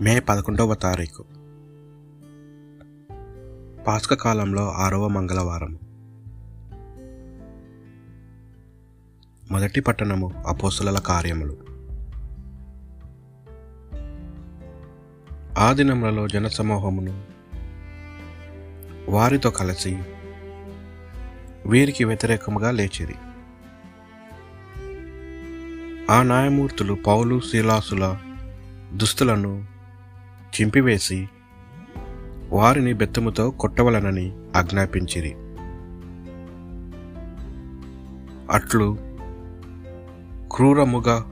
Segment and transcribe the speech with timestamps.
[0.00, 1.24] మే పదకొండవ తారీఖు.
[3.84, 5.78] పాస్క కాలంలో ఆరవ మంగళవారం.
[9.50, 11.56] మొదటి పట్టణము అపోసుల కార్యములు.
[15.58, 17.24] ఆ దినములలో జనసమూహమును
[19.08, 20.02] వారితో కలిసి
[21.66, 23.14] వీరికి వ్యతిరేకముగా లేచిరి.
[26.10, 28.18] ఆ న్యాయమూర్తులు పౌలు శిలాసుల
[28.92, 29.75] దుస్తులను
[30.60, 31.28] చింపివేసి
[32.50, 35.34] వారిని బెత్తముతో కొట్టవలనని ఆజ్ఞాపించిరి.
[38.50, 38.98] అట్లు
[40.52, 41.24] క్రూరముగా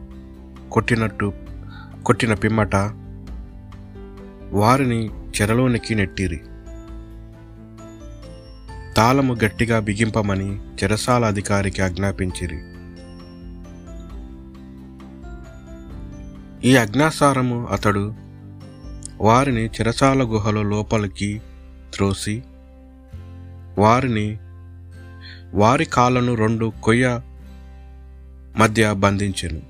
[0.73, 1.33] కొట్టినట్టు
[2.07, 2.77] కొట్టిన పిమ్మట
[4.53, 6.41] వారిని చెరలోనికి నెట్టిరి.
[8.97, 12.59] తాళము గట్టిగా బిగింపమని చెరసాల అధికారికి ఆజ్ఞాపించిరి.
[16.69, 18.24] ఈ అజ్ఞాసారము అతడు
[19.21, 21.43] వారిని చిరసాల గుహలో లోపలికి
[21.95, 22.43] త్రోసి
[23.79, 24.39] వారిని
[25.55, 27.21] వారి కాళ్ళను రెండు కొయ్య
[28.59, 29.63] మధ్య బంధించెను.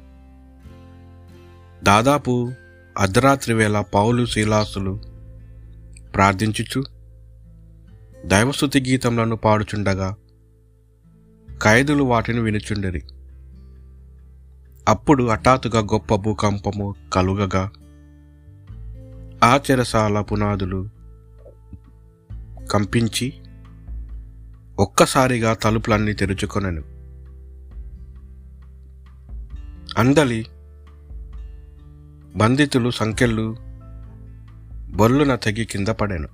[1.85, 2.53] దాదాపు
[2.99, 5.01] అర్ధరాత్రి వేళ పౌలు శీలాసులు
[6.15, 6.85] ప్రార్థించుచు
[8.27, 10.17] దైవస్థుతి గీతములను పాడుచుండగా
[11.63, 13.03] ఖైదులు వాటిని వినుచుండిరి.
[14.89, 17.71] అప్పుడు హఠాత్తుగా గొప్ప భూకంపము కలుగగా
[19.45, 20.89] ఆ చెరసాల పునాదులు
[22.73, 23.33] కంపించి
[24.79, 26.83] ఒక్కసారిగా తలుపులన్నీ తెరుచుకొనెను.
[29.99, 30.47] అందలి
[32.37, 33.57] బంధితులు సంఖ్యలు
[34.91, 36.29] బొల్లున తెగి కింద పడాను.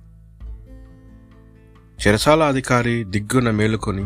[2.07, 4.05] చెరసాల అధికారి దిగ్గున మేలుకొని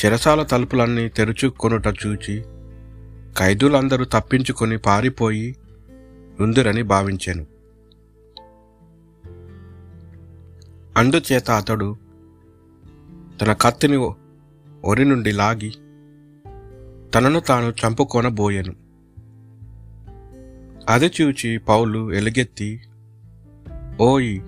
[0.00, 2.44] చెరసాల తలుపులన్నీ తెరుచుకొనుట చూచి
[3.38, 5.56] ఖైదులందరూ తప్పించుకొని పారిపోయి
[6.40, 7.46] ఉందిరని భావించాను.
[10.96, 11.96] అందుచేత అతడు
[13.40, 14.10] తన కత్తిని
[14.84, 15.70] ఒరి నుండి లాగి
[17.14, 18.74] తనను తాను చంపుకొనబోయాను.
[20.88, 22.80] అది చూచి పౌలు ఎలుగెత్తి
[24.00, 24.42] ఓయి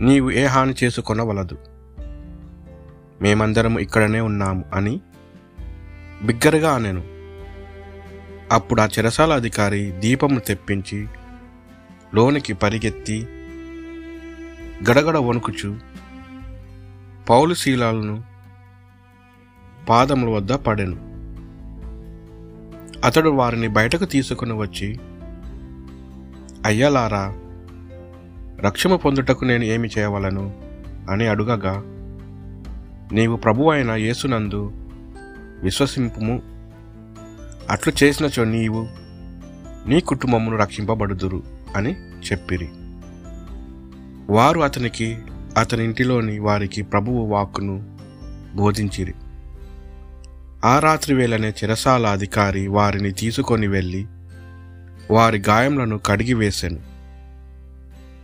[0.00, 1.56] నీవు ఏ హాని చేసుకొనవలదు.
[3.22, 5.00] మేమందరం ఇక్కడనే ఉన్నాము అని
[6.22, 7.19] బిగ్గరగా అనెను.
[8.50, 11.08] అప్పుడు ఆ చెరసాల అధికారి దీపము తెప్పించి
[12.14, 13.26] లోనికి పరిగెత్తి
[14.90, 15.78] గడగడ వణుకుచు
[17.30, 18.24] పౌలు శీలాలను
[19.88, 21.10] పాదముల వద్ద పడెను.
[23.06, 24.98] అతడు వారిని బయటకు తీసుకుని వచ్చి
[26.64, 27.36] అయ్యలారా
[28.60, 30.54] రక్షణ పొందుటకు నేను ఏమి చేయవలను?
[31.10, 31.82] అని అడుగగా
[33.12, 34.70] నీవు ప్రభు అయిన యేసునందు
[35.62, 36.42] విశ్వసింపుము
[37.70, 38.88] అట్లు చేసినచో నీవు
[39.86, 41.42] నీ కుటుంబమును రక్షింపబడుదురు
[41.76, 42.68] అని చెప్పిరి.
[44.30, 45.18] వారు అతనికి
[45.56, 47.98] అతని ఇంటిలోని వారికి ప్రభువు వాక్కును
[48.54, 49.14] బోధించిరి.
[50.64, 54.06] ఆ రాత్రి వేళనే చెరసాల అధికారి వారిని తీసుకొని వెళ్ళి
[55.10, 56.80] వారి గాయములను కడిగి వేశాను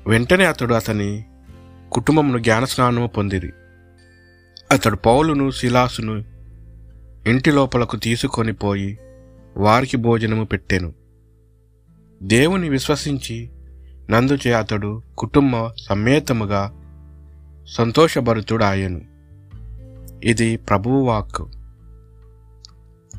[0.06, 1.24] వెంటనే అతడు అతని
[1.92, 3.52] కుటుంబమును జ్ఞానస్నానము పొందిరి.
[4.70, 6.24] అతడు పౌలును శిలాసును
[7.26, 8.98] ఇంటి లోపలకు తీసుకొని పోయి
[9.56, 10.92] వారికి భోజనము పెట్టెను.
[12.22, 13.50] దేవుని విశ్వసించి
[14.10, 16.72] నందుచే అతడు కుటుంబ సమేతముగా
[17.68, 19.00] సంతోషభరితుడాయను.
[20.24, 21.42] ఇది ప్రభువు వాక్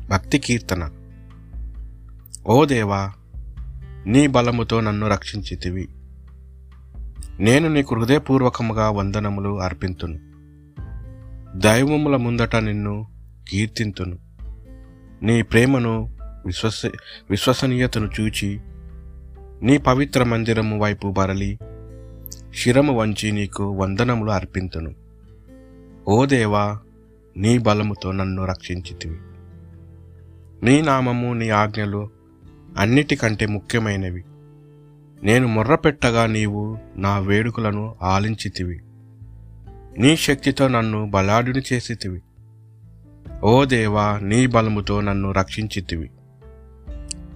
[0.08, 0.90] భక్తి కీర్తన.
[2.46, 3.12] ఓ దేవా
[4.06, 5.88] నీ బలముతో నన్ను రక్షించితివి.
[7.38, 10.18] నేను నీకు హృదయపూర్వకముగా వందనములు అర్పింతును.
[11.58, 13.08] దైవముల ముందట నిన్ను
[13.48, 14.18] కీర్తింతును.
[15.22, 16.17] నీ ప్రేమను
[16.48, 16.86] విశ్వస
[17.30, 18.60] విశ్వసనీయతను చూచి
[19.62, 21.58] నీ పవిత్ర మందిరము వైపు బరలి
[22.54, 24.94] శిరము వంచి నీకు వందనములు అర్పింతును.
[26.08, 26.78] ఓ దేవా
[27.36, 29.16] నీ బలముతో నన్ను రక్షించితివి.
[30.62, 32.10] నీ నామము నీ ఆజ్ఞలు
[32.78, 34.24] అన్నిటికంటే ముఖ్యమైనవి.
[35.22, 38.80] నేను మొర్రపెట్టగా నీవు నా వేడుకలను ఆలించితివి.
[39.98, 42.22] నీ శక్తితో నన్ను బలాడుని చేసితివి.
[43.44, 46.10] ఓ దేవా నీ బలముతో నన్ను రక్షించితివి.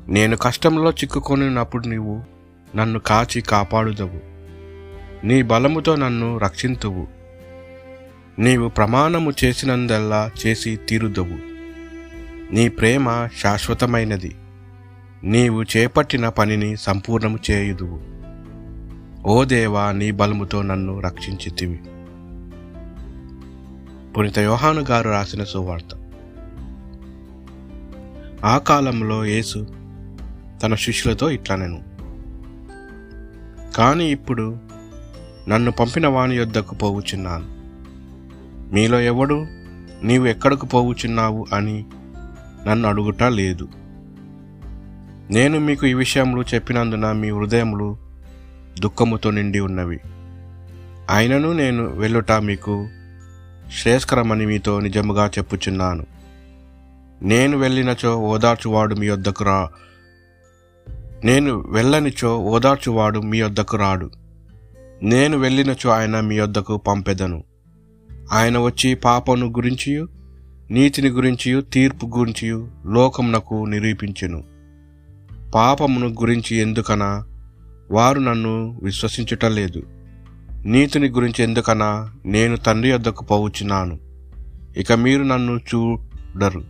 [0.09, 2.23] నేను కష్టంలో చిక్కుకొనినప్పుడు నీవు
[2.77, 4.21] నన్ను కాచి కాపాడుదవు.
[5.27, 7.07] నీ బలముతో నన్ను రక్షింతువు.
[8.39, 11.53] నీవు ప్రమాణము చేసినందల్లా చేసి తీరుదవు.
[12.55, 14.37] నీ ప్రేమ శాశ్వతమైనది.
[15.25, 18.01] నీవు చేపట్టిన పనిని సంపూర్ణము చేయుదువు.
[19.29, 21.81] ఓ దేవా నీ బలముతో నన్ను రక్షించితివి.
[24.13, 25.89] పునిత యోహాను గారు రాసిన సువార్త.
[28.45, 29.82] ఆ కాలంలో యేసు
[30.63, 31.83] తన శిష్యులతో ఇట్లా నేను.
[33.77, 34.59] కానీ ఇప్పుడు
[35.49, 37.47] నన్ను పంపిన వాని యొద్దకు పోవుచున్నాను.
[38.75, 39.47] మీలో ఎవడు
[40.03, 41.85] నీవు ఎక్కడకు పోవుచున్నావు అని
[42.67, 43.69] నన్ను అడుగుట లేదు.
[45.31, 47.97] నేను మీకు ఈ విషయములు చెప్పినందున మీ హృదయములు
[48.81, 50.01] దుఃఖముతో నిండి ఉన్నవి.
[51.11, 52.89] అయినను నేను వెళ్ళుట మీకు
[53.81, 56.07] శ్రేయస్కరమని మీతో నిజముగా చెప్పుచున్నాను.
[57.23, 59.69] నేను వెళ్ళినచో ఓదార్చువాడు మీ వద్దకు రా
[61.25, 64.11] నేను వెళ్ళనిచో ఓదార్చువాడు మీ వద్దకు రాడు.
[65.03, 67.45] నేను వెళ్ళినచో ఆయన మీ వద్దకు పంపెదను.
[68.33, 70.09] ఆయన వచ్చి పాపను గురించియు
[70.71, 74.45] నీతిని గురించియు తీర్పు గురించియు లోకమునకు నిరూపించెను.
[75.55, 77.25] పాపమును గురించి ఎందుకనా?
[77.91, 79.83] వారు నన్ను విశ్వసించుటలేదు.
[80.65, 82.13] నీతిని గురించి ఎందుకనా?
[82.27, 83.99] నేను తండ్రి వద్దకు పోవచ్చున్నాను
[84.77, 86.63] ఇక మీరు నన్ను చూడరు.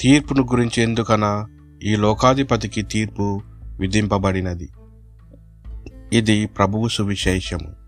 [0.00, 1.46] తీర్పును గురించి ఎందుకనా?
[1.84, 3.42] ఈ లోకాధిపతికి తీర్పు
[3.80, 4.68] విధింపబడినది.
[6.12, 7.81] ఇది ప్రభువు సువిశేషము.